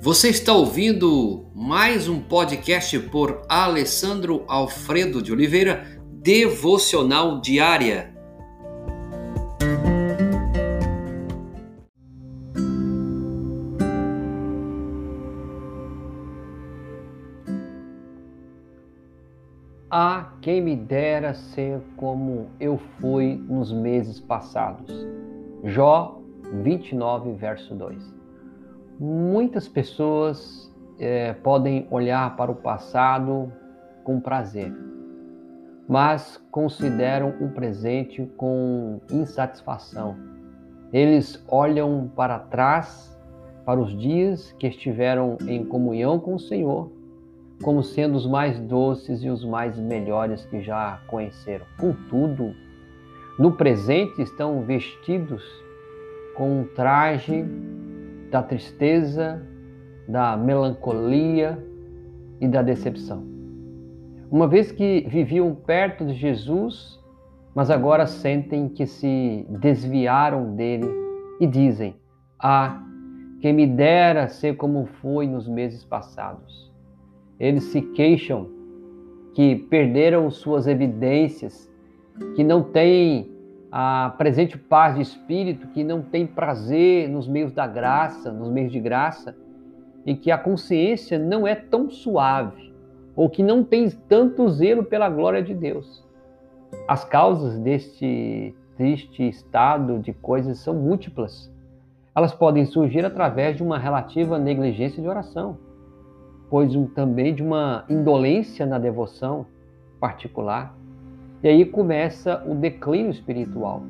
[0.00, 8.14] Você está ouvindo mais um podcast por Alessandro Alfredo de Oliveira, Devocional Diária.
[19.90, 24.94] Há quem me dera ser como eu fui nos meses passados.
[25.64, 26.22] Jó
[26.62, 28.17] 29, verso 2.
[28.98, 33.52] Muitas pessoas é, podem olhar para o passado
[34.02, 34.74] com prazer,
[35.88, 40.16] mas consideram o presente com insatisfação.
[40.92, 43.16] Eles olham para trás,
[43.64, 46.90] para os dias que estiveram em comunhão com o Senhor,
[47.62, 51.66] como sendo os mais doces e os mais melhores que já conheceram.
[51.78, 52.52] Contudo,
[53.38, 55.44] no presente estão vestidos
[56.34, 57.44] com um traje
[58.30, 59.42] da tristeza,
[60.08, 61.58] da melancolia
[62.40, 63.24] e da decepção.
[64.30, 67.02] Uma vez que viviam perto de Jesus,
[67.54, 70.86] mas agora sentem que se desviaram dele
[71.40, 71.96] e dizem:
[72.38, 72.82] Ah,
[73.40, 76.72] quem me dera ser como foi nos meses passados.
[77.38, 78.48] Eles se queixam
[79.34, 81.70] que perderam suas evidências,
[82.34, 83.30] que não têm
[83.70, 88.72] a presente paz de espírito que não tem prazer nos meios da graça, nos meios
[88.72, 89.36] de graça,
[90.06, 92.72] e que a consciência não é tão suave,
[93.14, 96.06] ou que não tem tanto zelo pela glória de Deus.
[96.86, 101.52] As causas deste triste estado de coisas são múltiplas.
[102.14, 105.58] Elas podem surgir através de uma relativa negligência de oração,
[106.48, 109.46] pois um, também de uma indolência na devoção
[110.00, 110.74] particular
[111.42, 113.82] e aí começa o declínio espiritual.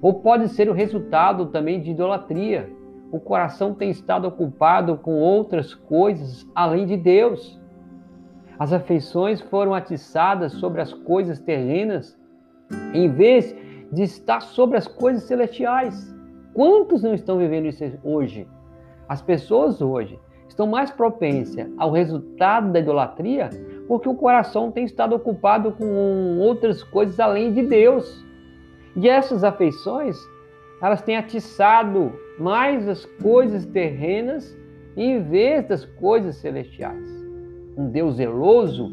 [0.00, 2.70] Ou pode ser o resultado também de idolatria.
[3.10, 7.60] O coração tem estado ocupado com outras coisas além de Deus.
[8.58, 12.18] As afeições foram atiçadas sobre as coisas terrenas,
[12.94, 13.54] em vez
[13.92, 16.14] de estar sobre as coisas celestiais.
[16.54, 18.48] Quantos não estão vivendo isso hoje?
[19.08, 23.50] As pessoas hoje estão mais propensas ao resultado da idolatria
[23.86, 28.24] porque o coração tem estado ocupado com outras coisas além de Deus.
[28.96, 30.16] E essas afeições,
[30.82, 34.56] elas têm atiçado mais as coisas terrenas
[34.96, 37.06] em vez das coisas celestiais.
[37.76, 38.90] Um Deus zeloso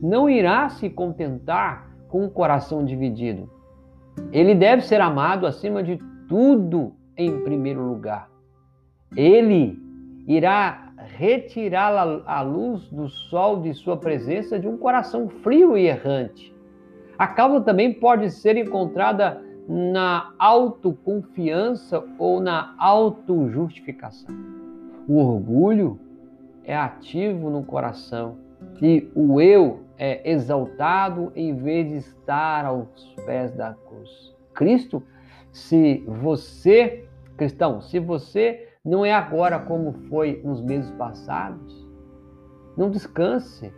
[0.00, 3.50] não irá se contentar com o coração dividido.
[4.32, 5.98] Ele deve ser amado acima de
[6.28, 8.28] tudo em primeiro lugar.
[9.16, 9.78] Ele
[10.26, 10.89] irá
[11.20, 16.56] retirá-la a luz do sol de sua presença de um coração frio e errante.
[17.18, 19.38] A causa também pode ser encontrada
[19.68, 24.34] na autoconfiança ou na autojustificação.
[25.06, 26.00] O orgulho
[26.64, 28.38] é ativo no coração
[28.80, 34.34] e o eu é exaltado em vez de estar aos pés da cruz.
[34.54, 35.02] Cristo,
[35.52, 37.04] se você,
[37.36, 41.86] cristão, se você não é agora como foi nos meses passados.
[42.76, 43.72] Não descanse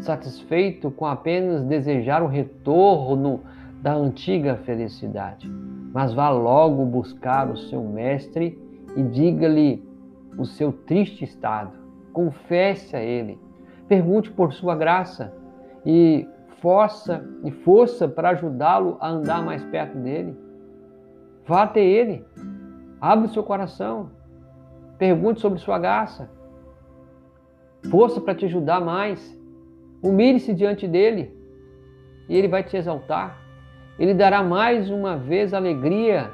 [0.00, 3.40] satisfeito com apenas desejar o retorno
[3.80, 5.48] da antiga felicidade,
[5.92, 8.60] mas vá logo buscar o seu mestre
[8.94, 9.82] e diga-lhe
[10.36, 11.72] o seu triste estado.
[12.12, 13.38] Confesse a ele,
[13.88, 15.32] pergunte por sua graça
[15.84, 16.28] e
[16.60, 20.36] força e força para ajudá-lo a andar mais perto dele.
[21.46, 22.24] Vá até ele,
[23.00, 24.10] abre o seu coração,
[24.98, 26.30] Pergunte sobre sua graça.
[27.90, 29.38] Força para te ajudar mais.
[30.02, 31.34] Humilhe-se diante dele
[32.28, 33.38] e ele vai te exaltar.
[33.98, 36.30] Ele dará mais uma vez alegria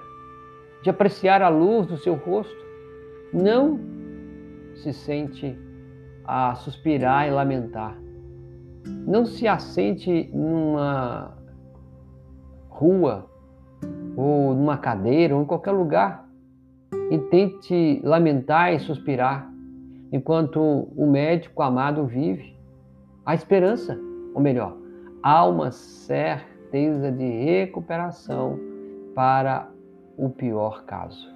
[0.83, 2.63] de apreciar a luz do seu rosto.
[3.33, 3.79] Não
[4.75, 5.57] se sente
[6.25, 7.97] a suspirar e lamentar.
[8.85, 11.37] Não se assente numa
[12.69, 13.31] rua
[14.17, 16.22] ou numa cadeira ou em qualquer lugar
[17.11, 19.51] e tente lamentar e suspirar,
[20.11, 22.57] enquanto o médico amado vive.
[23.25, 23.99] Há esperança,
[24.35, 24.77] ou melhor,
[25.23, 28.59] há uma certeza de recuperação
[29.15, 29.69] para
[30.17, 31.31] o pior caso.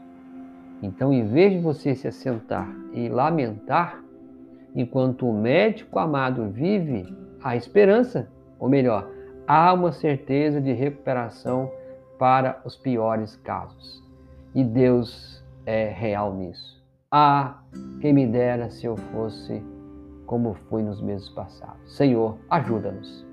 [0.83, 4.03] Então, em vez de você se assentar e lamentar,
[4.75, 7.07] enquanto o médico amado vive,
[7.43, 9.09] há esperança, ou melhor,
[9.47, 11.71] há uma certeza de recuperação
[12.19, 14.03] para os piores casos.
[14.55, 16.83] E Deus é real nisso.
[17.11, 17.59] Ah,
[18.01, 19.63] quem me dera se eu fosse
[20.25, 21.95] como fui nos meses passados.
[21.95, 23.27] Senhor, ajuda-nos.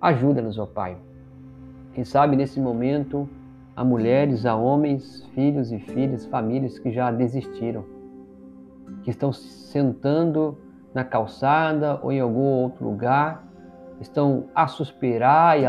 [0.00, 0.96] Ajuda-nos, ó Pai.
[1.92, 3.28] Quem sabe nesse momento
[3.74, 7.84] há mulheres, há homens, filhos e filhas, famílias que já desistiram.
[9.02, 10.56] que estão sentando
[10.94, 13.46] na calçada ou em algum outro lugar,
[14.00, 15.66] estão a suspirar e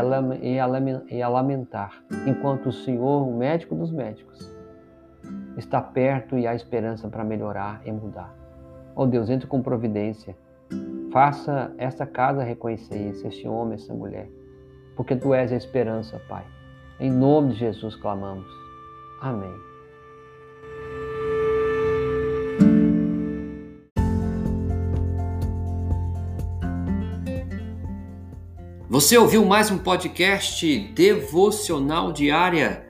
[0.58, 4.50] a lamentar, enquanto o Senhor, o médico dos médicos,
[5.60, 8.34] está perto e há esperança para melhorar e mudar.
[8.96, 10.36] Oh Deus, entre com providência.
[11.12, 14.28] Faça esta casa reconhecer isso, esse homem, essa mulher,
[14.96, 16.44] porque tu és a esperança, Pai.
[16.98, 18.46] Em nome de Jesus clamamos.
[19.20, 19.52] Amém.
[28.88, 32.89] Você ouviu mais um podcast devocional diária?